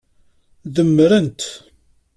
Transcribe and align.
Demmren-t. 0.75 1.41